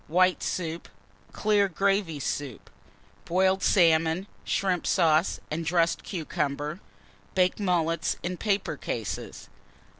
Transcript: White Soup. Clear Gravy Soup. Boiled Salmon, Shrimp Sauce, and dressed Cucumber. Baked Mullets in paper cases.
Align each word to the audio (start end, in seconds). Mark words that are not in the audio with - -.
White 0.07 0.41
Soup. 0.41 0.89
Clear 1.31 1.67
Gravy 1.69 2.19
Soup. 2.19 2.71
Boiled 3.25 3.61
Salmon, 3.61 4.25
Shrimp 4.43 4.87
Sauce, 4.87 5.39
and 5.51 5.63
dressed 5.63 6.01
Cucumber. 6.01 6.79
Baked 7.35 7.59
Mullets 7.59 8.17
in 8.23 8.37
paper 8.37 8.77
cases. 8.77 9.47